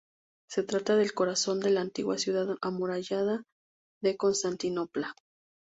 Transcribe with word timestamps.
Se 0.49 0.63
trata 0.63 0.95
del 0.95 1.13
corazón 1.13 1.59
de 1.59 1.69
la 1.69 1.81
antigua 1.81 2.17
ciudad 2.17 2.47
amurallada 2.63 3.43
de 4.01 4.17
Constantinopla. 4.17 5.13